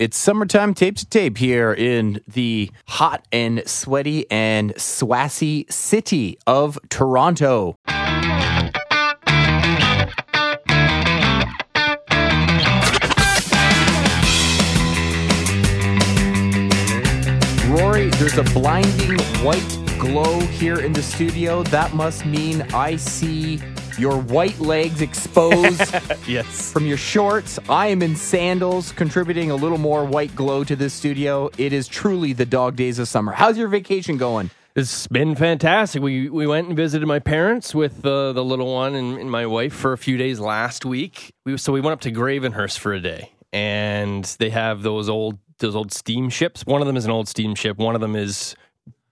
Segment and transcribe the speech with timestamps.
[0.00, 6.78] It's summertime tape to tape here in the hot and sweaty and swassy city of
[6.88, 7.76] Toronto.
[17.68, 21.62] Rory, there's a blinding white glow here in the studio.
[21.64, 23.60] That must mean I see
[23.98, 25.94] your white legs exposed
[26.26, 26.72] Yes.
[26.72, 27.58] from your shorts.
[27.68, 31.50] I am in sandals, contributing a little more white glow to this studio.
[31.58, 33.32] It is truly the dog days of summer.
[33.32, 34.50] How's your vacation going?
[34.74, 36.00] It's been fantastic.
[36.00, 39.44] We we went and visited my parents with uh, the little one and, and my
[39.44, 41.34] wife for a few days last week.
[41.44, 45.38] We so we went up to Gravenhurst for a day, and they have those old
[45.58, 46.64] those old steamships.
[46.64, 47.76] One of them is an old steamship.
[47.78, 48.54] One of them is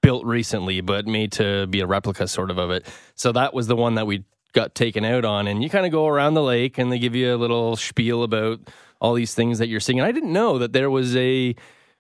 [0.09, 2.87] built recently, but made to be a replica sort of of it.
[3.15, 5.93] So that was the one that we got taken out on, and you kind of
[5.93, 8.59] go around the lake, and they give you a little spiel about
[9.03, 10.01] all these things that you're seeing.
[10.01, 11.55] And I didn't know that there was a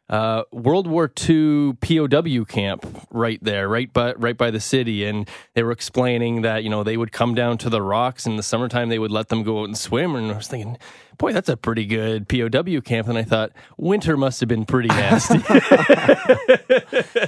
[0.08, 5.28] uh, World War II POW camp right there, right by right by the city, and
[5.54, 8.42] they were explaining that you know they would come down to the rocks in the
[8.42, 8.88] summertime.
[8.88, 10.78] They would let them go out and swim, and I was thinking,
[11.18, 13.08] boy, that's a pretty good POW camp.
[13.08, 15.42] And I thought winter must have been pretty nasty.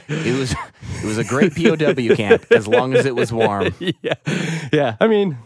[0.08, 0.54] It was
[1.02, 3.74] it was a great POW camp as long as it was warm.
[3.78, 4.14] yeah,
[4.72, 4.96] yeah.
[5.00, 5.38] I mean,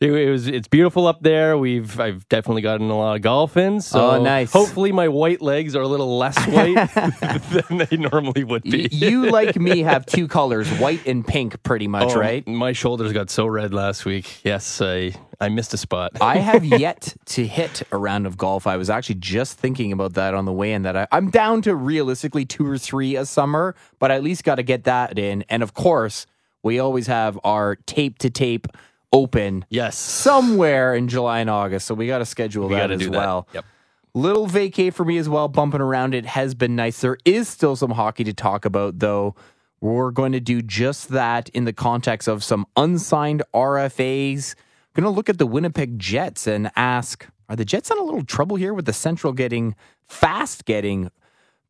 [0.00, 1.58] it, it was it's beautiful up there.
[1.58, 3.74] We've I've definitely gotten a lot of golf in.
[3.74, 4.52] Oh, so Oh, nice.
[4.52, 6.74] Hopefully, my white legs are a little less white
[7.68, 8.88] than they normally would be.
[8.90, 12.46] You like me have two colors, white and pink pretty much, Oh, right?
[12.48, 14.42] My shoulders got so red last week.
[14.44, 16.12] Yes, I I missed a spot.
[16.20, 18.66] I have yet to hit a round of golf.
[18.66, 21.62] I was actually just thinking about that on the way in that I, I'm down
[21.62, 25.18] to realistically two or three a summer, but I at least got to get that
[25.18, 25.44] in.
[25.50, 26.26] And of course,
[26.62, 28.66] we always have our tape to tape
[29.12, 31.86] open yes, somewhere in July and August.
[31.86, 33.46] So we got to schedule we that as well.
[33.52, 33.56] that.
[33.56, 33.64] Yep.
[34.12, 37.00] Little vacay for me as well, bumping around it has been nice.
[37.00, 39.36] There is still some hockey to talk about, though.
[39.80, 44.54] We're going to do just that in the context of some unsigned RFAs.
[44.94, 48.24] Going to look at the Winnipeg Jets and ask Are the Jets in a little
[48.24, 49.74] trouble here with the Central getting
[50.06, 51.10] fast, getting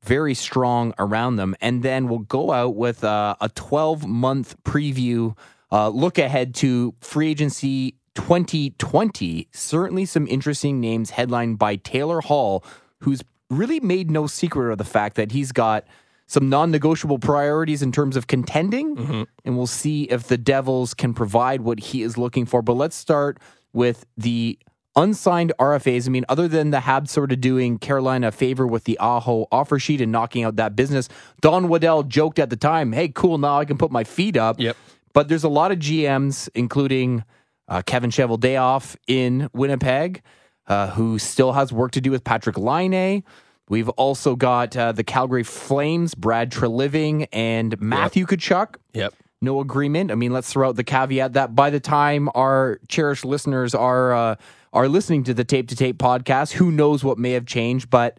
[0.02, 1.54] very strong around them?
[1.60, 5.36] And then we'll go out with uh, a 12 month preview,
[5.72, 9.48] uh, look ahead to free agency 2020.
[9.52, 12.64] Certainly some interesting names headlined by Taylor Hall,
[13.00, 15.84] who's really made no secret of the fact that he's got
[16.26, 19.26] some non negotiable priorities in terms of contending.
[19.44, 22.62] And we'll see if the Devils can provide what he is looking for.
[22.62, 23.38] But let's start
[23.72, 24.58] with the
[24.96, 26.06] unsigned RFAs.
[26.06, 29.46] I mean, other than the Habs sort of doing Carolina a favor with the Aho
[29.50, 31.08] offer sheet and knocking out that business,
[31.40, 34.60] Don Waddell joked at the time, hey, cool, now I can put my feet up.
[34.60, 34.76] Yep.
[35.12, 37.24] But there's a lot of GMs, including
[37.68, 40.22] uh, Kevin Cheveldayoff in Winnipeg,
[40.66, 43.24] uh, who still has work to do with Patrik Laine.
[43.68, 48.74] We've also got uh, the Calgary Flames, Brad Treliving, and Matthew Tkachuk.
[48.92, 49.14] Yep.
[49.40, 50.10] No agreement.
[50.10, 54.12] I mean, let's throw out the caveat that by the time our cherished listeners are
[54.12, 54.36] uh,
[54.72, 58.18] are listening to the Tape to Tape podcast, who knows what may have changed, but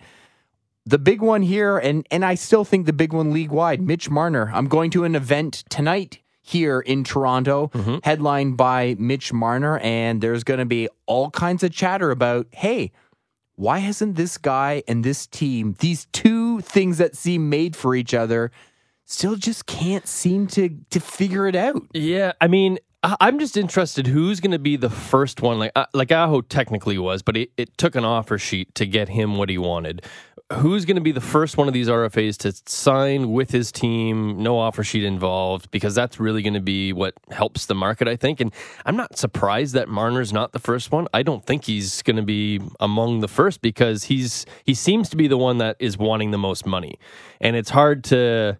[0.86, 4.10] the big one here, and and I still think the big one league wide, Mitch
[4.10, 4.52] Marner.
[4.54, 7.98] I'm going to an event tonight here in Toronto, mm-hmm.
[8.04, 12.92] headlined by Mitch Marner, and there's going to be all kinds of chatter about, hey,
[13.56, 18.14] why hasn't this guy and this team, these two things that seem made for each
[18.14, 18.52] other,
[19.06, 21.84] still just can't seem to to figure it out?
[21.94, 25.58] Yeah, I mean, I'm just interested who's going to be the first one.
[25.58, 29.10] Like, uh, like Aho technically was, but it, it took an offer sheet to get
[29.10, 30.06] him what he wanted.
[30.54, 34.44] Who's going to be the first one of these RFAs to sign with his team?
[34.44, 38.18] No offer sheet involved, because that's really going to be what helps the market, I
[38.18, 38.40] think.
[38.40, 38.54] And
[38.86, 41.08] I'm not surprised that Marner's not the first one.
[41.12, 45.18] I don't think he's going to be among the first because he's he seems to
[45.18, 47.00] be the one that is wanting the most money,
[47.40, 48.60] and it's hard to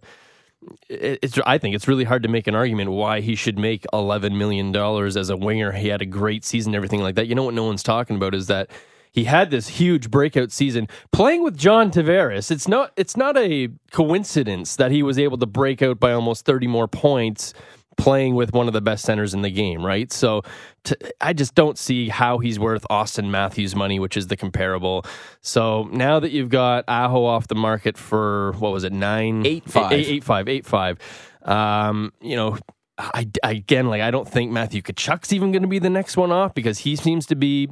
[0.88, 4.38] it's I think it's really hard to make an argument why he should make eleven
[4.38, 5.72] million dollars as a winger.
[5.72, 7.26] He had a great season, everything like that.
[7.26, 8.70] You know what no one's talking about is that
[9.10, 12.50] he had this huge breakout season playing with John Tavares.
[12.50, 16.44] It's not it's not a coincidence that he was able to break out by almost
[16.44, 17.54] thirty more points
[17.96, 20.12] playing with one of the best centers in the game, right?
[20.12, 20.42] So
[20.84, 25.04] to, I just don't see how he's worth Auston Matthews money, which is the comparable.
[25.40, 29.64] So now that you've got Aho off the market for what was it, nine Eight
[29.68, 29.92] five.
[29.92, 30.98] eight, eight five, eight five.
[31.42, 32.58] Um, you know,
[32.98, 36.30] I, again, like I don't think Matthew Tkachuk's even going to be the next one
[36.30, 37.66] off because he seems to be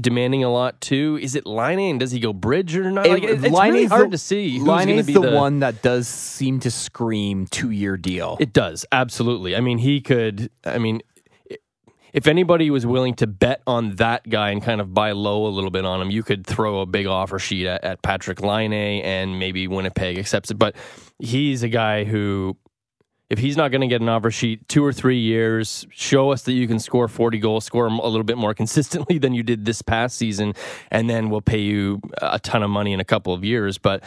[0.00, 1.18] demanding a lot too.
[1.22, 3.06] Is it Laine and does he go bridge or not?
[3.08, 4.58] Like, it- it's Laine really hard the- to see.
[4.58, 8.36] Laine be the, the, one that does seem to scream two year deal.
[8.40, 9.54] It does absolutely.
[9.54, 10.50] I mean, he could.
[10.64, 11.02] I mean,
[12.12, 15.48] if anybody was willing to bet on that guy and kind of buy low a
[15.52, 18.72] little bit on him, you could throw a big offer sheet at, at Patrik Laine
[18.72, 20.54] and maybe Winnipeg accepts it.
[20.58, 20.74] But
[21.18, 22.56] he's a guy who,
[23.30, 26.42] if he's not going to get an offer sheet two or three years, show us
[26.42, 29.64] that you can score 40 goals, score a little bit more consistently than you did
[29.64, 30.54] this past season,
[30.90, 33.78] and then we'll pay you a ton of money in a couple of years.
[33.78, 34.02] But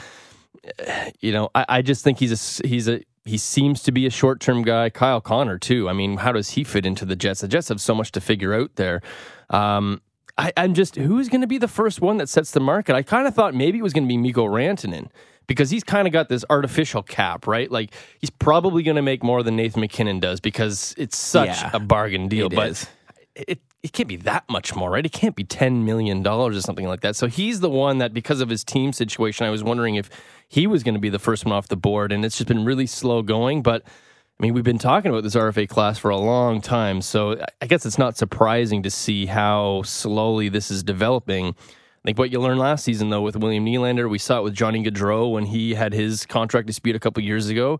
[1.20, 4.10] you know, I, I just think he's a he's a he seems to be a
[4.10, 4.90] short term guy.
[4.90, 5.88] Kyle Connor too.
[5.90, 7.42] I mean, how does he fit into the Jets?
[7.42, 9.02] The Jets have so much to figure out there.
[9.50, 10.02] Um,
[10.38, 12.96] I, am just who's going to be the first one that sets the market?
[12.96, 15.10] I kind of thought maybe it was going to be Mikko Rantanen
[15.52, 17.70] because he's kind of got this artificial cap, right?
[17.70, 21.72] Like he's probably going to make more than Nathan MacKinnon does because it's such yeah,
[21.74, 22.48] a bargain deal.
[22.48, 22.88] But is.
[23.36, 25.06] it it can't be that much more, right?
[25.06, 27.18] It can't be ten million dollars or something like that.
[27.18, 30.10] So he's the one that because of his team situation, I was wondering if
[30.48, 32.64] he was going to be the first one off the board, and it's just been
[32.64, 33.62] really slow going.
[33.62, 33.90] But I
[34.40, 37.86] mean, we've been talking about this RFA class for a long time, so I guess
[37.86, 41.56] it's not surprising to see how slowly this is developing.
[42.04, 44.56] I think what you learned last season, though, with William Nylander, we saw it with
[44.56, 47.78] Johnny Gaudreau when he had his contract dispute a couple years ago.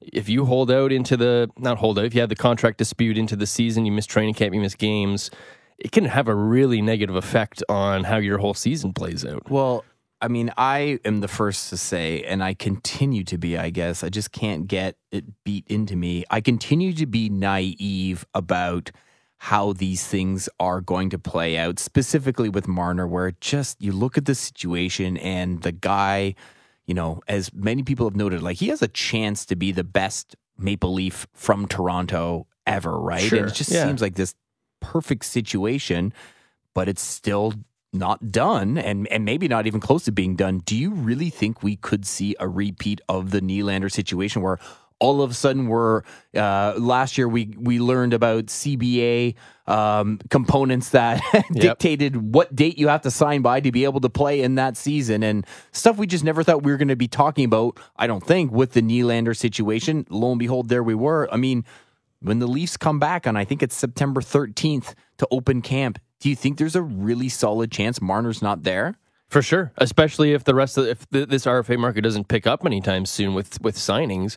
[0.00, 3.18] If you hold out into the not hold out, if you have the contract dispute
[3.18, 5.32] into the season, you miss training camp, you miss games,
[5.78, 9.50] it can have a really negative effect on how your whole season plays out.
[9.50, 9.84] Well,
[10.20, 14.04] I mean, I am the first to say, and I continue to be, I guess,
[14.04, 16.24] I just can't get it beat into me.
[16.30, 18.92] I continue to be naive about
[19.38, 24.16] how these things are going to play out, specifically with Marner, where just you look
[24.16, 26.34] at the situation and the guy,
[26.86, 29.84] you know, as many people have noted, like he has a chance to be the
[29.84, 33.22] best Maple Leaf from Toronto ever, right?
[33.22, 33.40] Sure.
[33.40, 33.84] And it just yeah.
[33.84, 34.34] seems like this
[34.80, 36.12] perfect situation,
[36.74, 37.52] but it's still
[37.92, 40.60] not done and, and maybe not even close to being done.
[40.64, 44.58] Do you really think we could see a repeat of the Nylander situation where
[44.98, 46.02] all of a sudden we're
[46.34, 49.34] uh, last year we we learned about CBA
[49.66, 51.22] um, components that
[51.52, 54.76] dictated what date you have to sign by to be able to play in that
[54.76, 57.78] season and stuff we just never thought we were going to be talking about.
[57.96, 60.06] I don't think with the Nylander situation.
[60.08, 61.28] Lo and behold, there we were.
[61.32, 61.64] I mean,
[62.20, 65.98] when the Leafs come back on, I think it's September 13th to open camp.
[66.20, 68.96] Do you think there's a really solid chance Marner's not there?
[69.28, 72.64] For sure, especially if the rest of if the, this RFA market doesn't pick up
[72.64, 74.36] anytime soon with with signings.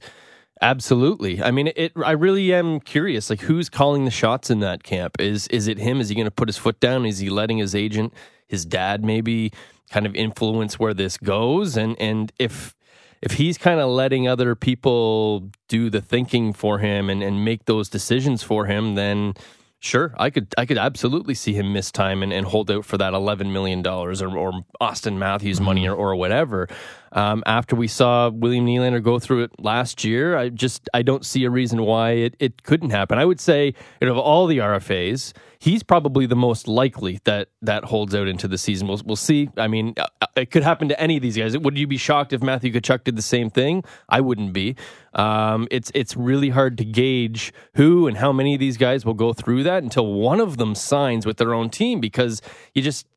[0.61, 1.41] Absolutely.
[1.41, 1.93] I mean, it.
[2.03, 3.29] I really am curious.
[3.29, 5.19] Like, who's calling the shots in that camp?
[5.19, 6.01] Is is it him?
[6.01, 7.05] Is he going to put his foot down?
[7.05, 8.13] Is he letting his agent,
[8.45, 9.53] his dad, maybe
[9.89, 11.77] kind of influence where this goes?
[11.77, 12.75] And and if
[13.21, 17.65] if he's kind of letting other people do the thinking for him and, and make
[17.65, 19.33] those decisions for him, then
[19.81, 22.97] Sure, I could I could absolutely see him miss time and, and hold out for
[22.97, 25.65] that eleven million dollars or, or Auston Matthews mm-hmm.
[25.65, 26.67] money or, or whatever.
[27.11, 31.25] Um, after we saw William Nylander go through it last year, I just I don't
[31.25, 33.17] see a reason why it, it couldn't happen.
[33.17, 37.85] I would say know, of all the RFAs, he's probably the most likely that that
[37.85, 38.87] holds out into the season.
[38.87, 39.49] We'll, we'll see.
[39.57, 41.57] I mean, uh, uh, it could happen to any of these guys.
[41.57, 43.83] Would you be shocked if Matthew Tkachuk did the same thing?
[44.07, 44.75] I wouldn't be.
[45.13, 49.15] Um, it's it's really hard to gauge who and how many of these guys will
[49.15, 52.41] go through that until one of them signs with their own team because
[52.73, 53.07] you just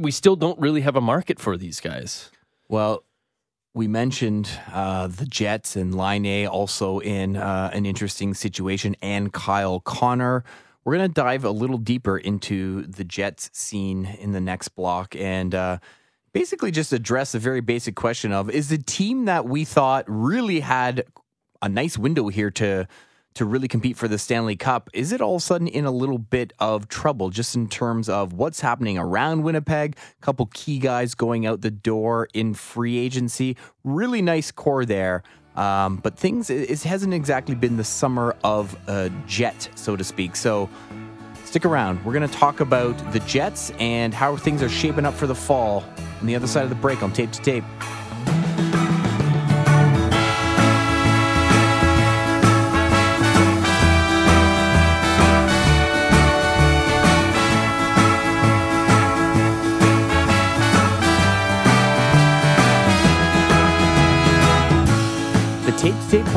[0.00, 2.30] we still don't really have a market for these guys.
[2.68, 3.04] Well,
[3.74, 9.32] we mentioned uh, the Jets and Laine A also in uh, an interesting situation, and
[9.32, 10.44] Kyle Connor.
[10.84, 15.14] We're going to dive a little deeper into the Jets scene in the next block
[15.16, 15.78] and uh,
[16.32, 20.60] basically just address a very basic question of is the team that we thought really
[20.60, 21.04] had
[21.62, 22.88] a nice window here to
[23.34, 25.90] to really compete for the Stanley Cup, is it all of a sudden in a
[25.90, 29.96] little bit of trouble just in terms of what's happening around Winnipeg?
[29.96, 33.56] A couple key guys going out the door in free agency.
[33.84, 35.22] Really nice core there.
[35.56, 40.34] Um, but things, it hasn't exactly been the summer of a jet, so to speak.
[40.34, 40.68] So
[41.44, 42.02] stick around.
[42.04, 45.34] We're going to talk about the Jets and how things are shaping up for the
[45.34, 45.84] fall
[46.20, 47.64] on the other side of the break on Tape to Tape.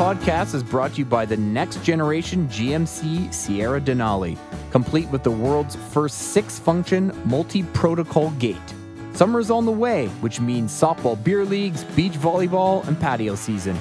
[0.06, 4.38] Podcast is brought to you by the next generation GMC Sierra Denali,
[4.70, 8.56] complete with the world's first six function multi protocol gate.
[9.14, 13.76] Summer's on the way, which means softball beer leagues, beach volleyball, and patio season.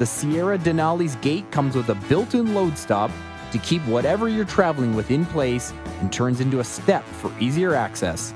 [0.00, 3.12] The Sierra Denali's gate comes with a built in load stop
[3.52, 7.76] to keep whatever you're traveling with in place and turns into a step for easier
[7.76, 8.34] access.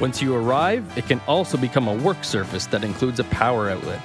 [0.00, 4.00] Once you arrive, it can also become a work surface that includes a power outlet.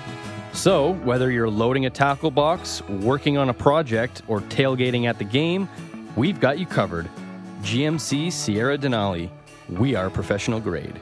[0.54, 5.24] So, whether you're loading a tackle box, working on a project, or tailgating at the
[5.24, 5.70] game,
[6.16, 7.08] we've got you covered.
[7.62, 9.30] GMC Sierra Denali.
[9.70, 11.00] We are professional grade.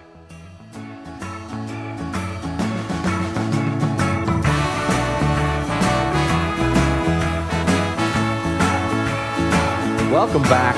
[10.12, 10.76] Welcome back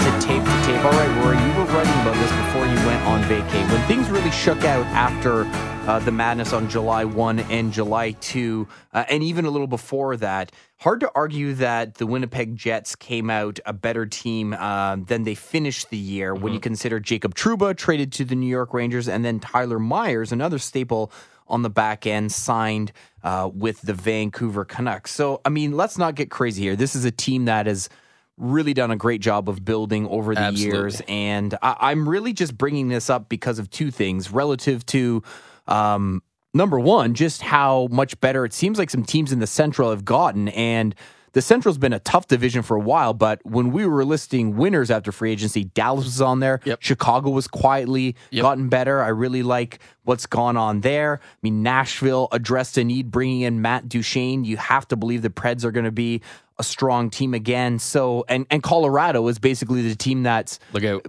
[0.00, 0.84] to Tape to Tape.
[0.84, 3.70] All right, Rory, you were writing about this before you went on vacay.
[3.70, 5.44] When things really shook out after
[5.86, 10.16] uh, the madness on July 1 and July 2, uh, and even a little before
[10.18, 15.24] that, hard to argue that the Winnipeg Jets came out a better team uh, than
[15.24, 19.08] they finished the year when you consider Jacob Trouba traded to the New York Rangers
[19.08, 21.10] and then Tyler Myers, another staple
[21.48, 25.10] on the back end, signed uh, with the Vancouver Canucks.
[25.10, 26.76] So, I mean, let's not get crazy here.
[26.76, 27.88] This is a team that has
[28.36, 30.78] really done a great job of building over the Absolutely.
[30.78, 31.02] years.
[31.08, 35.22] And I, I'm really just bringing this up because of two things relative to.
[35.70, 36.22] Um,
[36.52, 40.04] Number one, just how much better it seems like some teams in the Central have
[40.04, 40.48] gotten.
[40.48, 40.96] And
[41.32, 44.90] the Central's been a tough division for a while, but when we were listing winners
[44.90, 46.58] after free agency, Dallas was on there.
[46.64, 46.82] Yep.
[46.82, 48.42] Chicago was quietly Yep.
[48.42, 49.00] gotten better.
[49.00, 51.20] I really like what's gone on there.
[51.22, 54.42] I mean, Nashville addressed a need bringing in Matt Duchene.
[54.44, 56.20] You have to believe the Preds are going to be
[56.60, 57.78] a strong team again.
[57.80, 61.04] So, and and Colorado is basically the team that's Look out.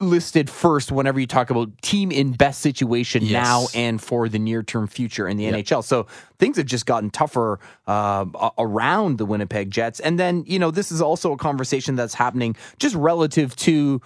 [0.00, 3.32] listed first whenever you talk about team in best situation Yes.
[3.32, 5.84] now and for the near term future in the NHL.
[5.84, 6.06] So
[6.38, 8.24] things have just gotten tougher uh,
[8.58, 10.00] around the Winnipeg Jets.
[10.00, 14.00] And then, you know, this is also a conversation that's happening just relative to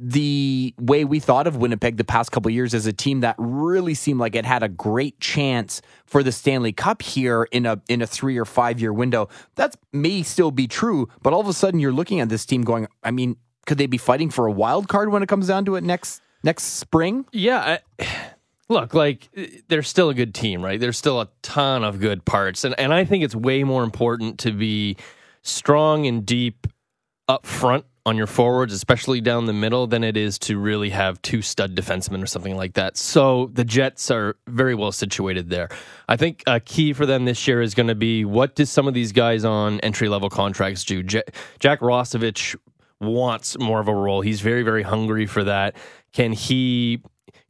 [0.00, 3.94] the way we thought of Winnipeg the past couple years as a team that really
[3.94, 8.00] seemed like it had a great chance for the Stanley Cup here in a in
[8.00, 9.28] a 3 or 5 year window.
[9.56, 12.62] That may still be true, but all of a sudden you're looking at this team
[12.62, 13.36] going, I mean,
[13.66, 16.22] could they be fighting for a wild card when it comes down to it next
[16.44, 17.26] next spring?
[17.32, 18.06] Yeah, I,
[18.68, 20.78] look, like eh, they're still a good team, right?
[20.78, 24.38] There's still a ton of good parts, and and I think it's way more important
[24.40, 24.96] to be
[25.42, 26.68] strong and deep
[27.26, 31.20] up front on your forwards, especially down the middle, than it is to really have
[31.20, 32.96] two stud defensemen or something like that.
[32.96, 35.68] So the Jets are very well situated there.
[36.08, 38.88] I think a key for them this year is going to be what do some
[38.88, 41.04] of these guys on entry level contracts do?
[41.08, 41.20] Ja-
[41.60, 42.56] Jack Roslovic
[42.98, 44.22] wants more of a role.
[44.22, 45.76] He's very, very hungry for that.
[46.12, 47.02] Can he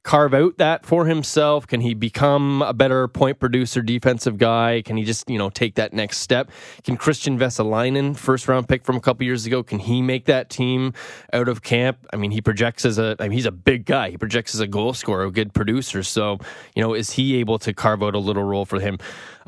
[0.09, 1.67] carve out that for himself?
[1.67, 4.81] Can he become a better point producer, defensive guy?
[4.81, 6.51] Can he just, you know, take that next step?
[6.83, 10.49] Can Kristian Vesalainen, first round pick from a couple years ago, can he make that
[10.49, 10.95] team
[11.35, 11.99] out of camp?
[12.11, 14.09] I mean, he projects as a, I mean, he's a big guy.
[14.09, 16.03] He projects as a goal scorer, a good producer.
[16.03, 16.39] So,
[16.75, 18.97] you know, is he able to carve out a little role for him?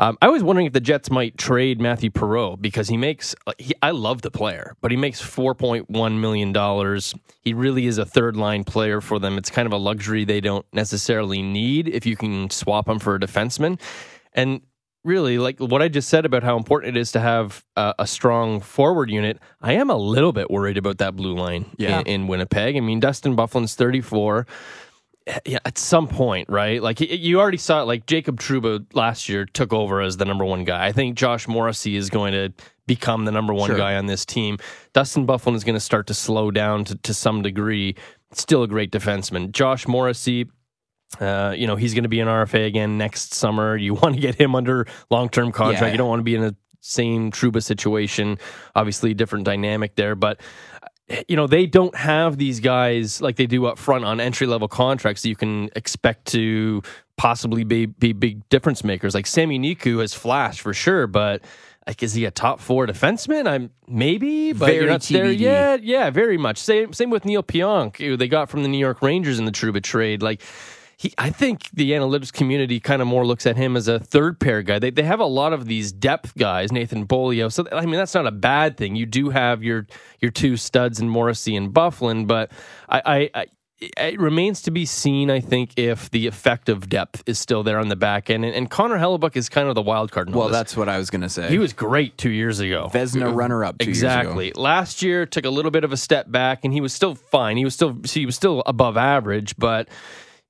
[0.00, 3.34] Um, I was wondering if the Jets might trade Mathieu Perreault because he makes.
[3.58, 7.14] He, I love the player, but he makes four point one million dollars.
[7.42, 9.36] He really is a third line player for them.
[9.36, 13.14] It's kind of a luxury they don't necessarily need if you can swap him for
[13.14, 13.80] a defenseman.
[14.32, 14.60] And
[15.04, 18.06] really, like what I just said about how important it is to have a, a
[18.06, 22.00] strong forward unit, I am a little bit worried about that blue line Yeah.
[22.00, 22.76] in, in Winnipeg.
[22.76, 24.46] I mean, Dustin Byfuglien's thirty four
[25.44, 26.82] yeah, at some point, right?
[26.82, 27.84] Like you already saw it.
[27.84, 30.86] Like Jacob Trouba last year took over as the number one guy.
[30.86, 32.52] I think Josh Morrissey is going to
[32.86, 33.76] become the number one Sure.
[33.76, 34.58] guy on this team.
[34.92, 37.94] Dustin Byfuglien is going to start to slow down to, to some degree.
[38.32, 39.52] Still a great defenseman.
[39.52, 40.46] Josh Morrissey.
[41.20, 43.76] Uh, you know he's going to be an RFA again next summer.
[43.80, 45.82] You want to get him under long term contract.
[45.82, 45.92] Yeah.
[45.92, 48.38] You don't want to be in the same Trouba situation.
[48.74, 50.40] Obviously, different dynamic there, but
[51.28, 54.68] you know they don't have these guys like they do up front on entry level
[54.68, 56.82] contracts that you can expect to
[57.16, 59.14] possibly be, be big difference makers.
[59.14, 61.42] Like Sami Niku has flashed for sure, but
[61.86, 63.48] like is he a top four defenseman?
[63.48, 65.82] I'm maybe, but Very you're not there yet.
[65.82, 66.58] Yeah, very much.
[66.58, 69.52] Same same with Neal Pionk, who they got from the New York Rangers in the
[69.52, 70.22] Trouba trade.
[70.22, 70.42] Like
[71.00, 74.38] he, I think the analytics community kind of more looks at him as a third
[74.38, 74.78] pair guy.
[74.78, 77.48] They, they have a lot of these depth guys, Nathan Beaulieu.
[77.48, 78.96] So I mean, that's not a bad thing.
[78.96, 79.86] You do have your
[80.20, 82.52] your two studs in Morrissey and Byfuglien, but
[82.86, 83.46] I, I, I
[83.80, 85.30] it remains to be seen.
[85.30, 88.70] I think if the effective depth is still there on the back end, and, and
[88.70, 90.28] Connor Hellebuyck is kind of the wild card.
[90.28, 90.58] Well, this.
[90.58, 91.48] that's what I was going to say.
[91.48, 92.90] he was great two years ago.
[92.92, 94.52] Vezina runner up Exactly.
[94.54, 97.56] Last year took a little bit of a step back, and he was still fine.
[97.56, 99.88] He was still he was still above average, but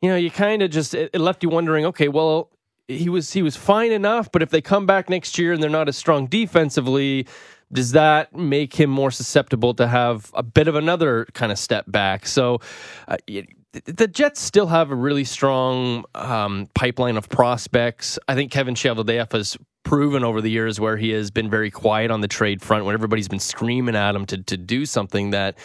[0.03, 1.87] you know, you kind of just it, it left you wondering.
[1.87, 2.51] Okay, well,
[2.89, 5.71] he was he was fine enough, but if they come back next year and they're
[5.71, 7.27] not as strong defensively,
[7.73, 11.85] does that make him more susceptible to have a bit of another kind of step
[11.89, 12.27] back?
[12.27, 12.61] So.
[13.09, 13.47] Uh, y-
[13.85, 18.19] the Jets still have a really strong um, pipeline of prospects.
[18.27, 22.11] I think Kevin Cheveldayoff has proven over the years where he has been very quiet
[22.11, 25.57] on the trade front when everybody's been screaming at him to to do something that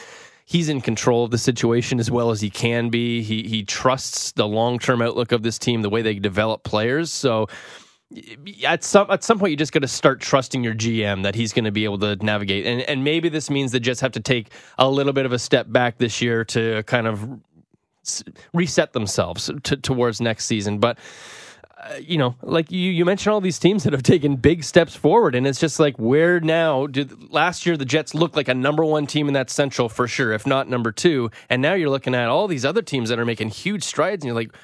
[0.45, 3.21] he's in control of the situation as well as he can be.
[3.21, 7.11] He he trusts the long term outlook of this team, the way they develop players.
[7.11, 7.47] So
[8.63, 11.51] at some at some point you just got to start trusting your GM that he's
[11.51, 14.19] going to be able to navigate, and and maybe this means the Jets have to
[14.19, 17.27] take a little bit of a step back this year to kind of
[18.53, 20.97] reset themselves to, towards next season, but.
[21.85, 24.95] Uh, you know, like you, you mentioned all these teams that have taken big steps
[24.95, 26.87] forward, and it's just like where now?
[26.87, 30.07] Did last year the Jets looked like a number one team in that Central for
[30.07, 33.19] sure, if not number two, and now you're looking at all these other teams that
[33.19, 34.55] are making huge strides, and you're like,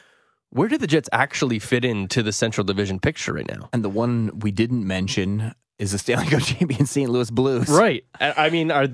[0.50, 3.70] where do the Jets actually fit into the Central Division picture right now?
[3.72, 7.10] And the one we didn't mention is the Stanley Cup champion St.
[7.10, 7.70] Louis Blues.
[7.70, 8.04] Right.
[8.20, 8.88] I mean, are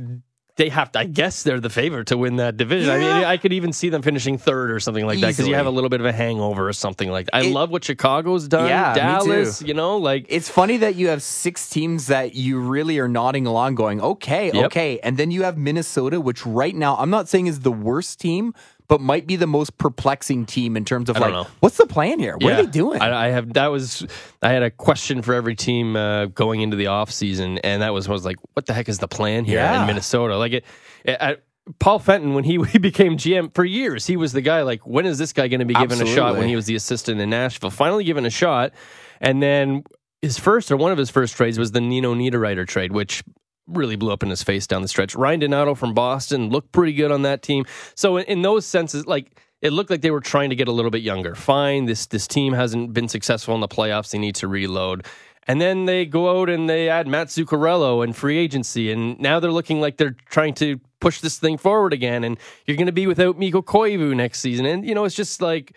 [0.57, 2.89] they have to, I guess they're the favorite to win that division.
[2.89, 2.95] Yeah.
[2.95, 5.31] I mean, I could even see them finishing third or something like Easily.
[5.31, 7.35] that because you have a little bit of a hangover or something like that.
[7.35, 8.67] I it, love what Chicago's done.
[8.67, 12.99] Yeah, Dallas, you know, like it's funny that you have six teams that you really
[12.99, 14.65] are nodding along, going, okay, yep.
[14.65, 18.19] okay, and then you have Minnesota, which right now I'm not saying is the worst
[18.19, 18.53] team,
[18.87, 21.47] but might be the most perplexing team in terms of like, know.
[21.59, 22.33] what's the plan here?
[22.33, 22.53] What yeah.
[22.53, 23.01] are they doing?
[23.01, 24.05] I, I, have that was
[24.41, 28.07] I had a question for every team uh, going into the offseason, and that was
[28.07, 29.81] was like, what the heck is the plan here yeah.
[29.81, 30.37] in Minnesota?
[30.37, 30.65] Like it,
[31.03, 31.37] it I,
[31.79, 35.05] Paul Fenton, when he, he became GM for years, he was the guy like, when
[35.05, 36.13] is this guy going to be given Absolutely.
[36.13, 36.37] a shot?
[36.37, 38.71] When he was the assistant in Nashville, finally given a shot,
[39.19, 39.83] and then
[40.21, 43.23] his first or one of his first trades was the Nino Niederreiter trade, which
[43.67, 45.15] really blew up in his face down the stretch.
[45.15, 47.65] Ryan Donato from Boston looked pretty good on that team.
[47.95, 50.71] So in, in, those senses, like it looked like they were trying to get a
[50.71, 51.35] little bit younger.
[51.35, 54.11] Fine, this this team hasn't been successful in the playoffs.
[54.11, 55.05] They need to reload.
[55.49, 59.39] And then they go out and they add Matt Zuccarello and free agency, and now
[59.39, 62.25] they're looking like they're trying to push this thing forward again.
[62.25, 65.41] And you're going to be without Mikko Koivu next season, and you know it's just
[65.41, 65.73] like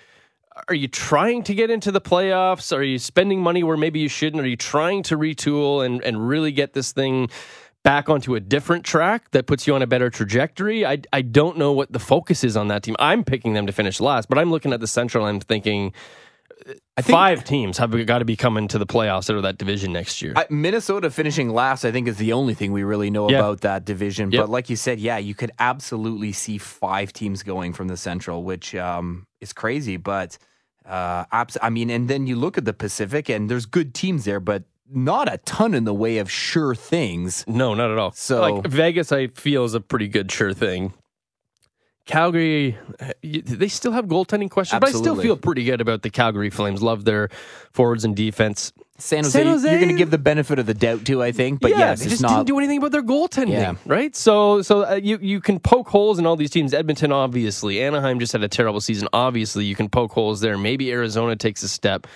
[0.68, 2.76] are you trying to get into the playoffs?
[2.76, 4.42] Are you spending money where maybe you shouldn't?
[4.42, 7.30] Are you trying to retool and, and really get this thing
[7.82, 10.84] back onto a different track that puts you on a better trajectory.
[10.84, 12.96] I, I don't know what the focus is on that team.
[12.98, 15.92] I'm picking them to finish last, but I'm looking at the Central I'm thinking
[16.96, 19.58] I think, five teams have got to be coming to the playoffs out of that
[19.58, 20.34] division next year.
[20.36, 23.38] I, Minnesota finishing last, I think, is the only thing we really know yeah.
[23.38, 24.30] about that division.
[24.30, 24.42] Yep.
[24.42, 28.44] But like you said, yeah, you could absolutely see five teams going from the Central,
[28.44, 29.96] which um, is crazy.
[29.96, 30.36] But
[30.84, 34.24] uh, abs- I mean, and then you look at the Pacific, and there's good teams
[34.24, 37.44] there, but not a ton in the way of sure things.
[37.46, 38.12] No, not at all.
[38.12, 40.92] So like Vegas, I feel is a pretty good sure thing.
[42.06, 42.76] Calgary,
[43.22, 44.92] they still have goaltending questions, Absolutely.
[44.92, 46.82] but I still feel pretty good about the Calgary Flames.
[46.82, 47.28] Love their
[47.72, 48.72] forwards and defense.
[48.98, 51.30] San Jose, San Jose you're going to give the benefit of the doubt to, I
[51.32, 51.60] think.
[51.60, 52.30] But yeah, yes, they just not...
[52.30, 53.74] didn't do anything about their goaltending, yeah.
[53.86, 54.14] right?
[54.16, 56.74] So, so uh, you you can poke holes in all these teams.
[56.74, 59.08] Edmonton, obviously, Anaheim just had a terrible season.
[59.12, 60.58] Obviously, you can poke holes there.
[60.58, 62.06] Maybe Arizona takes a step,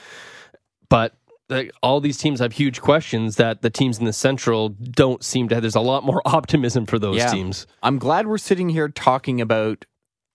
[0.88, 1.14] but
[1.54, 5.48] like, all these teams have huge questions that the teams in the Central don't seem
[5.48, 5.62] to have.
[5.62, 7.30] There's a lot more optimism for those yeah.
[7.30, 7.66] teams.
[7.82, 9.84] I'm glad we're sitting here talking about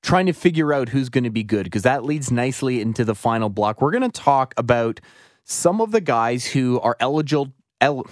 [0.01, 3.15] trying to figure out who's going to be good because that leads nicely into the
[3.15, 3.81] final block.
[3.81, 4.99] We're going to talk about
[5.43, 7.53] some of the guys who are eligible.
[7.81, 8.07] El-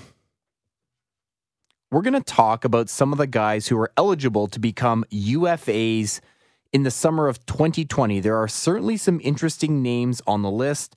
[1.91, 6.19] we're going to talk about some of the guys who are eligible to become UFAs
[6.73, 8.19] in the summer of 2020.
[8.19, 10.95] There are certainly some interesting names on the list.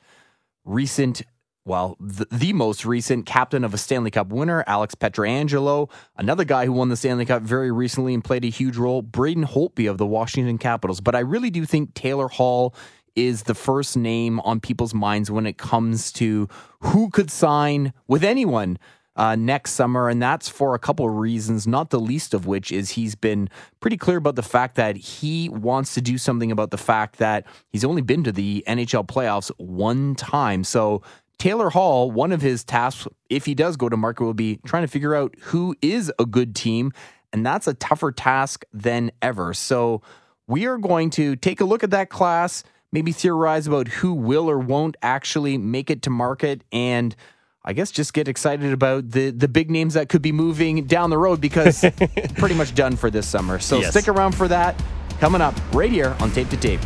[0.64, 1.22] Recent
[1.70, 6.66] well, the, the, most recent captain of a Stanley Cup winner, Alex Pietrangelo, another guy
[6.66, 9.96] who won the Stanley Cup very recently and played a huge role, Braden Holtby of
[9.96, 11.00] the Washington Capitals.
[11.00, 12.74] But I really do think Taylor Hall
[13.14, 16.48] is the first name on people's minds when it comes to
[16.80, 18.76] who could sign with anyone
[19.14, 20.08] uh, next summer.
[20.08, 23.48] And that's for a couple of reasons, not the least of which is he's been
[23.78, 27.46] pretty clear about the fact that he wants to do something about the fact that
[27.68, 30.64] he's only been to the NHL playoffs one time.
[30.64, 31.02] So
[31.40, 34.82] Taylor Hall, one of his tasks, if he does go to market, will be trying
[34.82, 36.92] to figure out who is a good team.
[37.32, 39.54] And that's a tougher task than ever.
[39.54, 40.02] So
[40.46, 44.50] we are going to take a look at that class, maybe theorize about who will
[44.50, 46.62] or won't actually make it to market.
[46.72, 47.16] And
[47.64, 51.08] I guess just get excited about the the big names that could be moving down
[51.08, 51.80] the road because
[52.36, 53.58] pretty much done for this summer.
[53.58, 53.92] So yes.
[53.92, 54.78] stick around for that.
[55.20, 56.80] Coming up right here on Tape to Tape.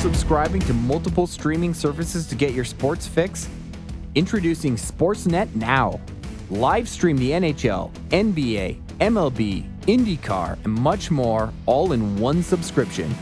[0.00, 3.50] Subscribing to multiple streaming services to get your sports fix?
[4.14, 6.00] Introducing Sportsnet Now.
[6.48, 13.14] Live stream the NHL, NBA, MLB, IndyCar, and much more all in one subscription.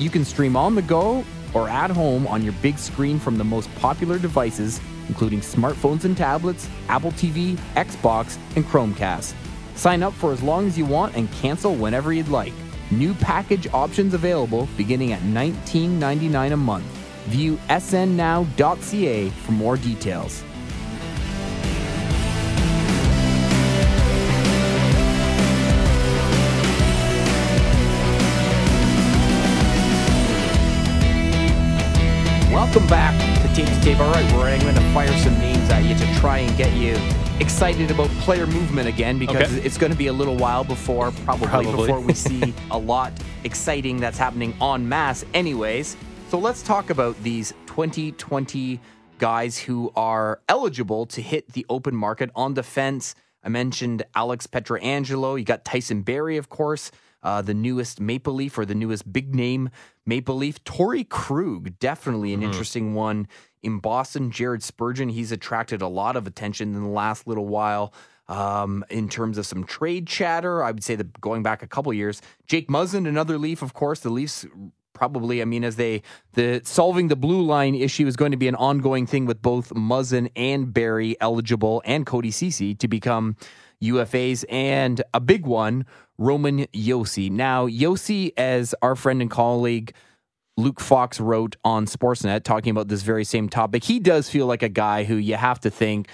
[0.00, 3.44] You can stream on the go or at home on your big screen from the
[3.44, 9.34] most popular devices, including smartphones and tablets, Apple TV, Xbox, and Chromecast.
[9.76, 12.52] Sign up for as long as you want and cancel whenever you'd like.
[12.98, 16.84] New package options available beginning at $19.99 a month.
[17.26, 20.44] View snnow.ca for more details.
[32.52, 33.98] Welcome back to Tape to Tape.
[33.98, 36.96] All right, we're going to fire some names at you to try and get you
[37.40, 39.66] excited about player movement again because Okay.
[39.66, 41.72] it's going to be a little while before, probably, Probably.
[41.86, 43.12] before we see a lot
[43.44, 45.96] exciting that's happening en masse, anyways.
[46.28, 48.80] So let's talk about these 2020
[49.18, 53.14] guys who are eligible to hit the open market on defense.
[53.42, 55.38] I mentioned Alex Pietrangelo.
[55.38, 56.90] You got Tyson Barrie, of course,
[57.22, 59.70] uh, the newest Maple Leaf or the newest big name
[60.06, 60.62] Maple Leaf.
[60.64, 63.26] Torey Krug, definitely an interesting one
[63.64, 64.30] in Boston.
[64.30, 67.92] Jared Spurgeon, he's attracted a lot of attention in the last little while.
[68.26, 71.92] Um, in terms of some trade chatter, I would say that going back a couple
[71.92, 74.00] years, Jake Muzzin, another Leaf, of course.
[74.00, 74.46] The Leafs
[74.94, 78.48] probably, I mean, as they the solving the blue line issue is going to be
[78.48, 83.36] an ongoing thing with both Muzzin and Barrie eligible and Cody Cece to become
[83.82, 85.84] UFAs, and a big one,
[86.16, 87.30] Roman Josi.
[87.30, 89.92] Now, Josi, as our friend and colleague
[90.56, 94.62] Luke Fox wrote on Sportsnet talking about this very same topic, he does feel like
[94.62, 96.08] a guy who you have to think,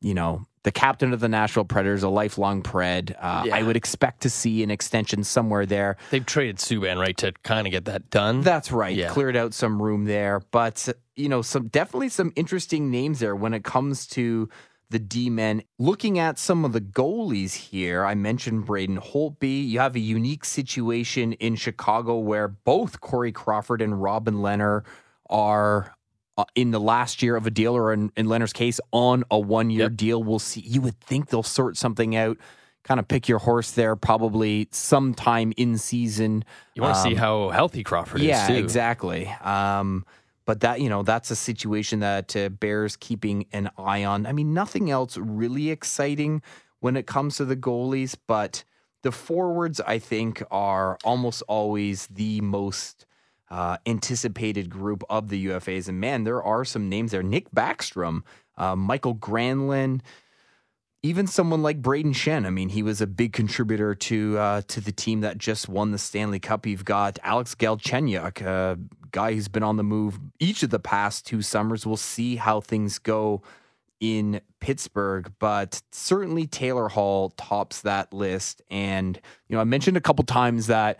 [0.00, 3.14] you know, the captain of the Nashville Predators, a lifelong Pred.
[3.18, 3.56] Uh, Yeah.
[3.56, 5.96] I would expect to see an extension somewhere there.
[6.10, 8.42] They've traded Subban right to kind of get that done.
[8.42, 8.94] That's right.
[8.96, 9.08] Yeah.
[9.08, 13.52] Cleared out some room there, but you know, some definitely some interesting names there when
[13.54, 14.48] it comes to
[14.92, 15.62] the D men.
[15.78, 19.68] Looking at some of the goalies here, I mentioned Braden Holtby.
[19.68, 24.84] You have a unique situation in Chicago where both Corey Crawford and Robin Lehner
[25.28, 25.94] are
[26.38, 29.38] uh, in the last year of a deal, or in, in Lehner's case, on a
[29.38, 29.96] one year Yep.
[29.96, 30.22] deal.
[30.22, 30.60] We'll see.
[30.60, 32.38] You would think they'll sort something out.
[32.84, 36.44] Kind of pick your horse there, probably sometime in season.
[36.74, 38.54] you want to see Um, how healthy Crawford yeah, is too.
[38.54, 39.26] exactly.
[39.44, 40.04] Um,
[40.44, 44.26] but that you know that's a situation that uh, bears keeping an eye on.
[44.26, 46.42] I mean, nothing else really exciting
[46.80, 48.64] when it comes to the goalies, but
[49.02, 53.06] the forwards I think are almost always the most
[53.50, 55.88] uh, anticipated group of the UFAs.
[55.88, 58.22] And man, there are some names there: Nick Backstrom,
[58.56, 60.00] uh, Mikael Granlund
[61.02, 64.80] even someone like Brayden Schenn, I mean, he was a big contributor to uh, to
[64.80, 66.64] the team that just won the Stanley Cup.
[66.64, 68.78] You've got Alex Galchenyuk, a
[69.12, 71.86] guy who's been on the move each of the past two summers.
[71.86, 73.42] We'll see how things go
[74.00, 78.60] in Pittsburgh, but certainly Taylor Hall tops that list.
[78.70, 80.98] And you know, I mentioned a couple times that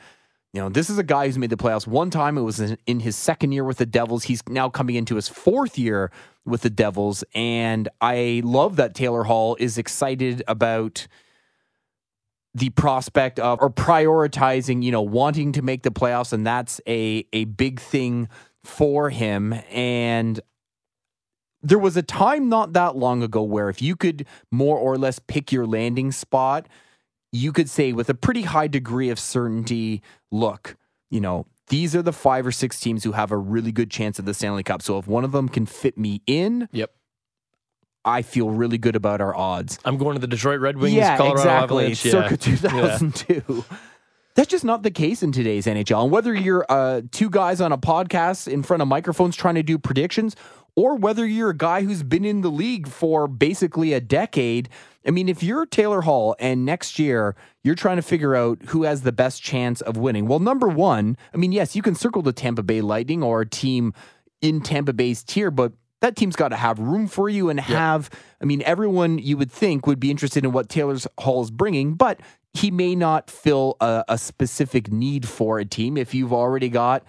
[0.52, 2.36] you know, this is a guy who's made the playoffs one time.
[2.36, 4.24] It was in his second year with the Devils.
[4.24, 6.10] He's now coming into his fourth year
[6.44, 7.24] with the Devils.
[7.34, 11.06] And I love that Taylor Hall is excited about
[12.54, 16.32] the prospect of or prioritizing, you know, wanting to make the playoffs.
[16.32, 18.28] And that's a, a big thing
[18.62, 19.54] for him.
[19.70, 20.40] And
[21.62, 25.18] there was a time not that long ago where if you could more or less
[25.18, 26.68] pick your landing spot,
[27.30, 30.76] you could say with a pretty high degree of certainty, look,
[31.10, 34.18] you know, these are the five or six teams who have a really good chance
[34.18, 34.82] at the Stanley Cup.
[34.82, 36.92] So if one of them can fit me in, Yep.
[38.04, 39.78] I feel really good about our odds.
[39.84, 41.84] I'm going to the Detroit Red Wings, yeah, Colorado exactly.
[41.84, 42.04] Avalanche.
[42.04, 42.10] Yeah.
[42.10, 43.64] Circa 2002.
[44.34, 46.04] That's just not the case in today's NHL.
[46.04, 49.62] And whether you're uh, two guys on a podcast in front of microphones trying to
[49.62, 50.36] do predictions,
[50.74, 54.70] or whether you're a guy who's been in the league for basically a decade,
[55.06, 58.84] I mean, if you're Taylor Hall and next year you're trying to figure out who
[58.84, 62.22] has the best chance of winning, well, number one, I mean, yes, you can circle
[62.22, 63.92] the Tampa Bay Lightning or a team
[64.40, 68.10] in Tampa Bay's tier, but that team's got to have room for you and have,
[68.40, 71.94] I mean, everyone you would think would be interested in what Taylor's Hall is bringing,
[71.94, 72.20] but
[72.52, 75.96] he may not fill a, a specific need for a team.
[75.96, 77.04] If you've already got,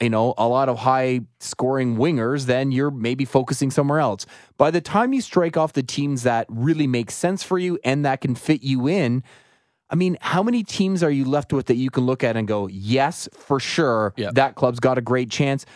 [0.00, 4.26] you know, a lot of high scoring wingers, then you're maybe focusing somewhere else.
[4.56, 8.04] By the time you strike off the teams that really make sense for you and
[8.04, 9.24] that can fit you in,
[9.90, 12.46] I mean, how many teams are you left with that you can look at and
[12.46, 15.66] go, yes, for sure, that club's got a great chance?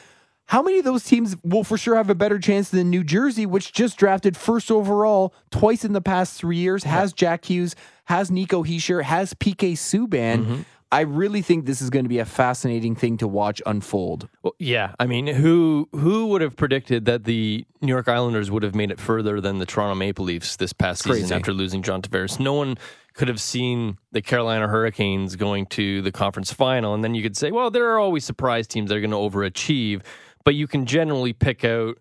[0.50, 3.46] How many of those teams will for sure have a better chance than New Jersey,
[3.46, 8.32] which just drafted first overall twice in the past three years, has Jack Hughes, has
[8.32, 10.08] Nico Hischier, has PK Subban?
[10.44, 10.60] Mm-hmm.
[10.90, 14.28] I really think this is going to be a fascinating thing to watch unfold.
[14.42, 18.64] Well, yeah, I mean, who who would have predicted that the New York Islanders would
[18.64, 21.20] have made it further than the Toronto Maple Leafs this past Crazy.
[21.20, 22.40] season after losing John Tavares?
[22.40, 22.76] No one
[23.14, 27.36] could have seen the Carolina Hurricanes going to the conference final, and then you could
[27.36, 30.02] say, well, there are always surprise teams that are going to overachieve,
[30.44, 31.98] but you can generally pick out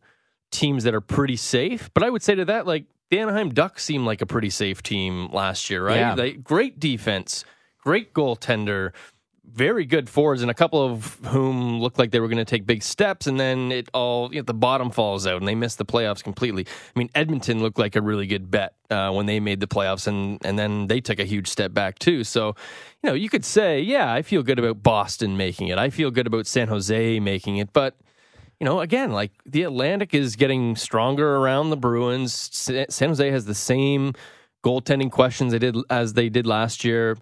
[0.51, 1.89] teams that are pretty safe.
[1.93, 4.83] But I would say to that, like the Anaheim Ducks seemed like a pretty safe
[4.83, 5.97] team last year, right?
[5.97, 6.13] Yeah.
[6.13, 7.45] Like, great defense,
[7.83, 8.93] great goaltender
[9.53, 12.65] very good forwards, and a couple of whom looked like they were going to take
[12.65, 15.75] big steps, and then it all you know, the bottom falls out, and they miss
[15.75, 16.65] the playoffs completely.
[16.67, 20.07] I mean, Edmonton looked like a really good bet uh, when they made the playoffs,
[20.07, 22.23] and and then they took a huge step back too.
[22.23, 22.55] So,
[23.03, 25.77] you know, you could say, yeah, I feel good about Boston making it.
[25.77, 27.95] I feel good about San Jose making it, but
[28.59, 32.33] you know, again, like the Atlantic is getting stronger around the Bruins.
[32.33, 34.13] San Jose has the same
[34.63, 37.17] goaltending questions they did as they did last year.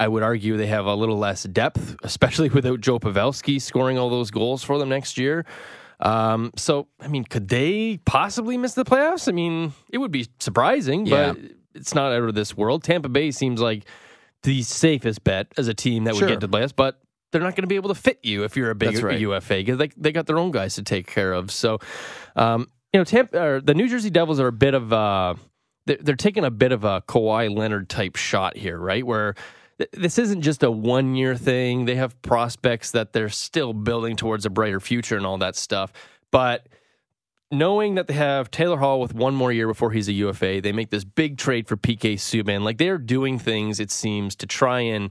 [0.00, 4.10] I would argue they have a little less depth, especially without Joe Pavelski scoring all
[4.10, 5.44] those goals for them next year.
[6.00, 9.28] Um, so, I mean, could they possibly miss the playoffs?
[9.28, 11.32] I mean, it would be surprising, yeah.
[11.32, 11.42] but
[11.74, 12.82] it's not out of this world.
[12.82, 13.84] Tampa Bay seems like
[14.42, 16.98] the safest bet as a team that would get to the playoffs, but
[17.30, 19.20] they're not going to be able to fit you if you're a big right.
[19.20, 21.50] UFA because they, they got their own guys to take care of.
[21.50, 21.78] So,
[22.36, 25.34] um, you know, Tampa, the New Jersey Devils are a bit of uh,
[25.86, 29.06] they're, they're taking a bit of a Kawhi Leonard type shot here, right?
[29.06, 29.34] Where
[29.92, 31.84] this isn't just a one year thing.
[31.84, 35.92] They have prospects that they're still building towards a brighter future and all that stuff.
[36.30, 36.68] But
[37.50, 40.72] knowing that they have Taylor Hall with one more year before he's a UFA, they
[40.72, 42.62] make this big trade for PK Subban.
[42.62, 45.10] Like they're doing things, it seems, to try and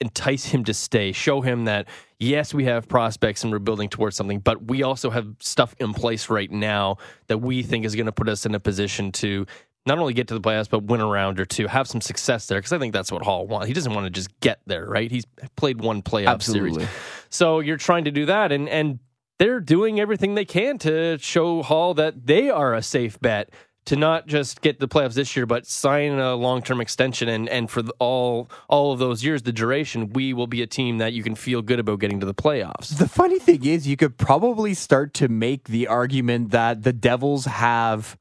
[0.00, 4.16] entice him to stay, show him that yes, we have prospects and we're building towards
[4.16, 6.96] something, but we also have stuff in place right now
[7.28, 9.46] that we think is going to put us in a position to
[9.86, 12.46] not only get to the playoffs, but win a round or two, have some success
[12.46, 12.58] there.
[12.58, 13.68] Because I think that's what Hall wants.
[13.68, 15.10] He doesn't want to just get there, right?
[15.10, 15.24] He's
[15.56, 16.80] played one playoff Absolutely.
[16.80, 16.88] series,
[17.30, 18.98] so you're trying to do that, and and
[19.38, 23.50] they're doing everything they can to show Hall that they are a safe bet
[23.88, 27.48] to not just get the playoffs this year, but sign a long term extension, and
[27.48, 31.14] and for all all of those years, the duration, we will be a team that
[31.14, 32.98] you can feel good about getting to the playoffs.
[32.98, 37.46] The funny thing is, you could probably start to make the argument that the Devils
[37.46, 38.18] have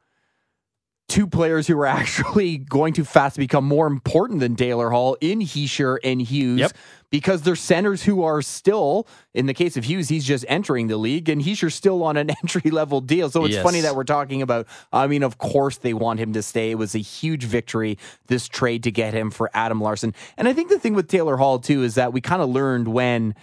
[1.07, 5.39] two players who are actually going to fast become more important than Taylor Hall in
[5.39, 6.59] Hischier and Hughes.
[6.59, 6.71] Yep.
[7.09, 10.97] Because they're centers who are still, in the case of Hughes, he's just entering the
[10.97, 13.29] league, and Hischier's still on an entry level deal.
[13.29, 13.63] So it's yes.
[13.63, 14.67] funny that we're talking about.
[14.91, 16.71] I mean, of course, they want him to stay.
[16.71, 20.13] It was a huge victory, this trade to get him for Adam Larsson.
[20.35, 22.89] And I think the thing with Taylor Hall, too, is that we kind of learned
[22.89, 23.35] when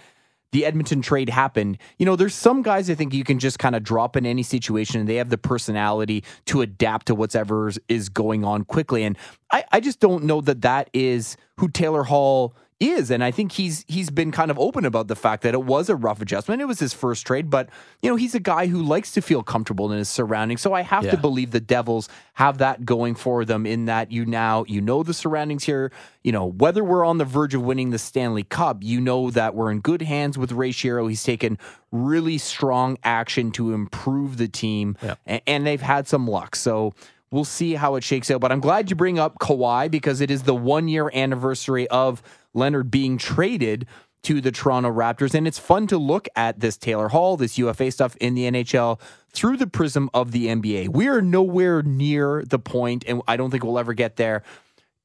[0.51, 3.75] the Edmonton trade happened, you know, there's some guys I think you can just kind
[3.75, 8.09] of drop in any situation and they have the personality to adapt to whatever is
[8.09, 9.03] going on quickly.
[9.03, 9.17] And
[9.51, 13.53] I, I just don't know that that is who Taylor Hall is and I think
[13.53, 16.61] he's he's been kind of open about the fact that it was a rough adjustment.
[16.61, 17.69] It was his first trade, but
[18.01, 20.61] you know, he's a guy who likes to feel comfortable in his surroundings.
[20.61, 21.11] So I have yeah.
[21.11, 25.03] to believe the Devils have that going for them in that you now you know
[25.03, 28.79] the surroundings here, you know, whether we're on the verge of winning the Stanley Cup,
[28.81, 31.07] you know that we're in good hands with Ray Shero.
[31.07, 31.57] He's taken
[31.93, 35.15] really strong action to improve the team yeah.
[35.25, 36.57] and, and they've had some luck.
[36.57, 36.93] So
[37.31, 38.41] we'll see how it shakes out.
[38.41, 42.21] But I'm glad you bring up Kawhi because it is the one year anniversary of
[42.55, 43.85] Leonard being traded
[44.23, 45.35] to the Toronto Raptors.
[45.35, 48.99] And it's fun to look at this Taylor Hall, this UFA stuff in the NHL
[49.31, 50.89] through the prism of the NBA.
[50.89, 54.41] We are nowhere near the point, and I don't think we'll ever get there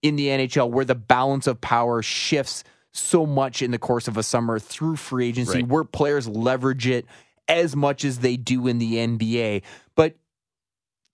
[0.01, 4.17] in the NHL where the balance of power shifts so much in the course of
[4.17, 5.69] a summer through free agency, right.
[5.69, 7.05] where players leverage it
[7.47, 9.63] as much as they do in the NBA.
[9.97, 10.17] But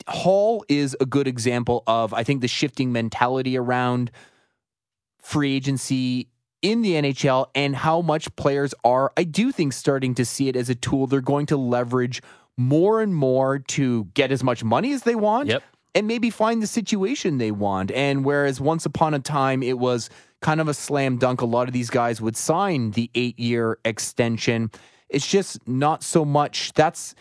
[0.06, 4.12] Hall is a good example of, I think, the shifting mentality around
[5.26, 6.28] free agency
[6.62, 10.54] in the NHL and how much players are, I do think, starting to see it
[10.54, 12.22] as a tool they're going to leverage
[12.56, 15.48] more and more to get as much money as they want.
[15.48, 15.64] Yep.
[15.96, 17.90] And maybe find the situation they want.
[17.90, 20.10] And whereas once upon a time it was
[20.42, 23.78] kind of a slam dunk, a lot of these guys would sign the eight year
[23.84, 24.70] extension.
[25.08, 26.72] It's just not so much.
[26.74, 27.16] That's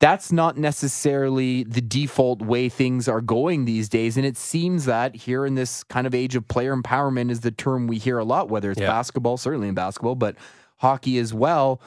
[0.00, 4.16] that's not necessarily the default way things are going these days.
[4.16, 7.50] And it seems that here in this kind of age of player empowerment is the
[7.50, 8.86] term we hear a lot, whether it's yeah.
[8.86, 10.36] basketball, certainly in basketball, but
[10.78, 11.82] hockey as well.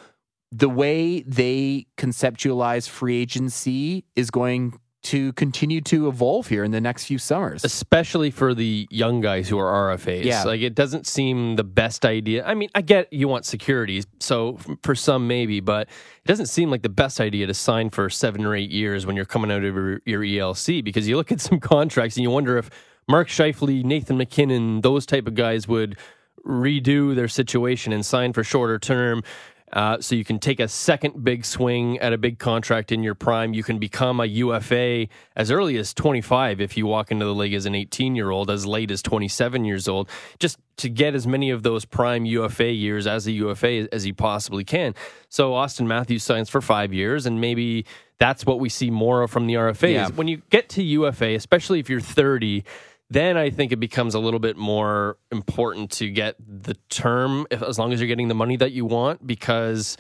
[0.52, 6.82] The way they conceptualize free agency is going to continue to evolve here in the
[6.82, 7.64] next few summers.
[7.64, 10.24] Especially for the young guys who are RFAs.
[10.24, 10.44] Yeah.
[10.44, 12.46] Like it doesn't seem the best idea.
[12.46, 16.72] I mean, I get you want security, so for some maybe, but it doesn't seem
[16.72, 19.64] like the best idea to sign for seven or eight years when you're coming out
[19.64, 22.70] of your, your ELC because you look at some contracts and you wonder if
[23.08, 25.98] Mark Scheifele, Nathan MacKinnon, those type of guys would
[26.46, 29.24] redo their situation and sign for shorter term
[29.74, 33.16] uh, so you can take a second big swing at a big contract in your
[33.16, 33.54] prime.
[33.54, 37.56] You can become a UFA as early as 25 if you walk into the league
[37.56, 41.26] as an 18 year old, as late as 27 years old, just to get as
[41.26, 44.94] many of those prime UFA years as a UFA as you possibly can.
[45.28, 47.86] So Auston Matthews signs for five years, and maybe
[48.20, 49.94] that's what we see more of from the RFAs.
[49.94, 50.08] Yeah.
[50.10, 52.64] When you get to UFA, especially if you're 30,
[53.10, 57.62] then I think it becomes a little bit more important to get the term if,
[57.62, 59.98] as long as you're getting the money that you want because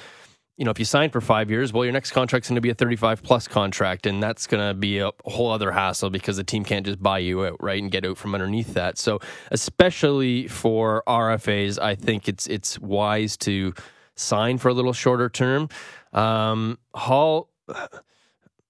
[0.57, 2.69] you know if you sign for five years well your next contract's going to be
[2.69, 6.43] a 35 plus contract and that's going to be a whole other hassle because the
[6.43, 8.97] team can't just buy you out right and get out from underneath that.
[8.97, 9.19] So
[9.51, 13.73] especially for rfas i think it's it's wise to
[14.15, 15.69] sign for a little shorter term.
[16.13, 17.49] Um, hall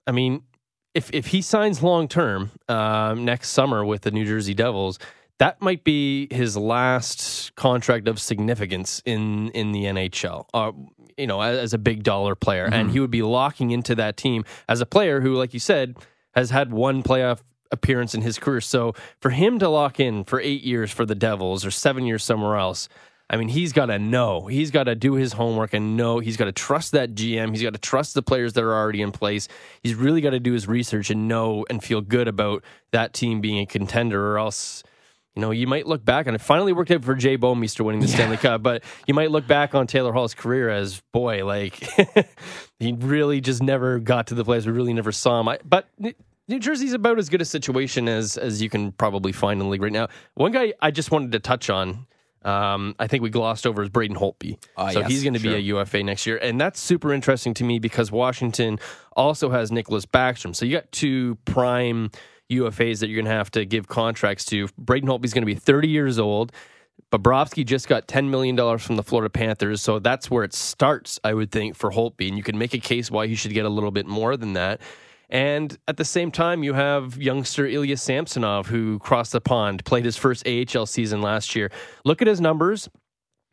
[0.07, 0.43] i mean
[0.93, 4.99] if if he signs long term um, next summer with the New Jersey Devils,
[5.39, 10.45] that might be his last contract of significance in in the NHL.
[10.53, 10.71] Uh,
[11.17, 12.73] you know, as, as, a big dollar player, mm-hmm.
[12.73, 15.95] and he would be locking into that team as a player who, like you said,
[16.33, 18.61] has had one playoff appearance in his career.
[18.61, 22.23] So for him to lock in for eight years for the Devils or seven years
[22.23, 22.89] somewhere else,
[23.29, 24.47] I mean, he's got to know.
[24.47, 26.19] He's got to do his homework and know.
[26.19, 27.51] He's got to trust that GM.
[27.51, 29.47] He's got to trust the players that are already in place.
[29.81, 33.41] He's really got to do his research and know and feel good about that team
[33.41, 34.83] being a contender, or else.
[35.35, 38.01] You know, you might look back and it finally worked out for Jay Bouwmeester winning
[38.01, 38.13] the yeah.
[38.13, 41.83] Stanley Cup, but you might look back on Taylor Hall's career as, boy, like
[42.79, 44.67] he really just never got to the place.
[44.67, 45.47] We really never saw him.
[45.47, 49.59] I, but New Jersey's about as good a situation as as you can probably find
[49.59, 50.09] in the league right now.
[50.35, 52.05] One guy I just wanted to touch on
[52.45, 54.57] um, I think we glossed over is Braden Holtby.
[54.75, 55.51] Uh, so yes, he's going to sure.
[55.51, 56.37] be a UFA next year.
[56.37, 58.79] And that's super interesting to me because Washington
[59.15, 60.55] also has Nicholas Backstrom.
[60.55, 62.11] So you got two prime
[62.51, 64.67] UFAs that you're going to have to give contracts to.
[64.77, 66.51] Braden Holtby's going to be 30 years old.
[67.11, 69.81] Bobrovsky just got $10 million from the Florida Panthers.
[69.81, 72.27] So that's where it starts, I would think, for Holtby.
[72.27, 74.53] And you can make a case why he should get a little bit more than
[74.53, 74.81] that.
[75.33, 80.05] And at the same time, you have youngster Ilya Samsonov, who crossed the pond, played
[80.05, 81.71] his first AHL season last year.
[82.05, 82.87] Look at his numbers.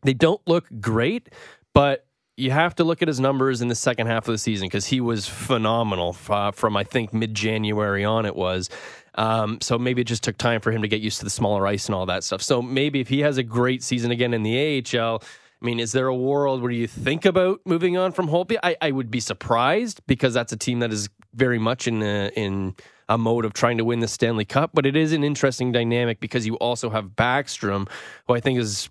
[0.03, 1.29] They don't look great,
[1.73, 2.05] but
[2.37, 4.85] you have to look at his numbers in the second half of the season because
[4.85, 8.69] he was phenomenal uh, from, I think, mid January on, it was.
[9.15, 11.65] Um, so maybe it just took time for him to get used to the smaller
[11.65, 12.43] ice and all that stuff.
[12.43, 15.23] So maybe if he has a great season again in the AHL,
[15.61, 18.57] I mean, is there a world where you think about moving on from Holtby?
[18.63, 22.31] I, I would be surprised because that's a team that is very much in a,
[22.35, 22.75] in
[23.07, 24.71] a mode of trying to win the Stanley Cup.
[24.73, 27.87] But it is an interesting dynamic because you also have Backstrom,
[28.27, 28.89] who I think is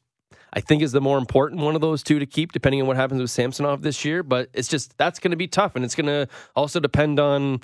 [0.52, 2.96] I think is the more important one of those two to keep, depending on what
[2.96, 4.22] happens with Samsonov this year.
[4.22, 7.60] But it's just that's going to be tough, and it's going to also depend on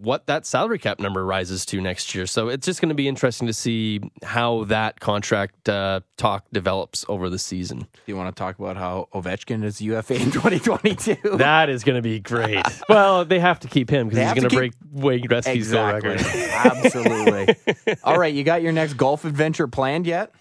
[0.00, 2.26] what that salary cap number rises to next year.
[2.26, 7.04] So it's just going to be interesting to see how that contract uh, talk develops
[7.08, 7.80] over the season.
[7.80, 11.36] Do You want to talk about how Ovechkin is UFA in 2022?
[11.36, 12.64] that is going to be great.
[12.88, 14.58] well, they have to keep him because he's going to keep...
[14.58, 16.10] break Wayne Gretzky's exactly.
[16.10, 16.26] record.
[16.50, 17.56] Absolutely.
[18.04, 20.32] All right, you got your next golf adventure planned yet?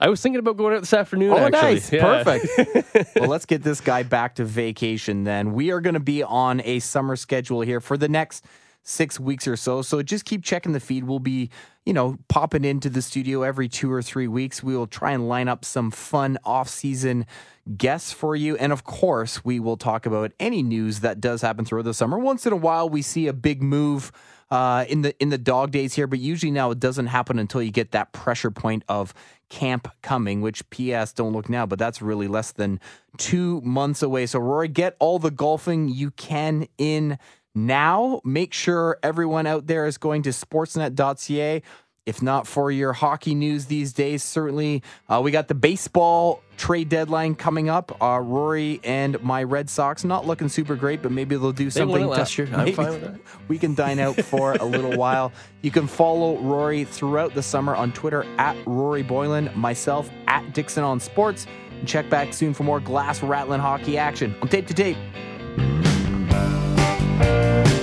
[0.00, 1.32] I was thinking about going out this afternoon.
[1.32, 1.74] Oh, actually.
[1.74, 1.92] nice.
[1.92, 2.22] Yeah.
[2.24, 3.16] Perfect.
[3.16, 5.52] well, let's get this guy back to vacation then.
[5.52, 8.44] We are going to be on a summer schedule here for the next–
[8.84, 9.82] six weeks or so.
[9.82, 11.04] So just keep checking the feed.
[11.04, 11.50] We'll be,
[11.84, 14.62] you know, popping into the studio every two or three weeks.
[14.62, 17.26] We will try and line up some fun off season
[17.76, 18.56] guests for you.
[18.56, 22.18] And of course, we will talk about any news that does happen throughout the summer.
[22.18, 24.12] Once in a while, we see a big move.
[24.50, 27.62] Uh, in the in the dog days here, but usually now it doesn't happen until
[27.62, 29.14] you get that pressure point of
[29.48, 30.42] camp coming.
[30.42, 31.14] Which P.S.
[31.14, 32.78] Don't look now, but that's really less than
[33.16, 34.26] two months away.
[34.26, 37.18] So Rory, get all the golfing you can in
[37.54, 38.20] now.
[38.24, 41.62] Make sure everyone out there is going to sportsnet.ca.
[42.06, 46.90] If not for your hockey news these days, certainly uh, we got the baseball trade
[46.90, 47.96] deadline coming up.
[48.02, 52.02] Uh, Rory and my Red Sox not looking super great, but maybe they'll do something.
[52.02, 52.46] They last year.
[52.52, 53.20] I'm fine with that.
[53.48, 55.32] We can dine out for a little while.
[55.62, 60.84] You can follow Rory throughout the summer on Twitter at Rory Boylen, myself at Dixon
[60.84, 61.46] on Sports.
[61.78, 64.98] And check back soon for more glass rattling hockey action on tape to tape.
[67.18, 67.73] Música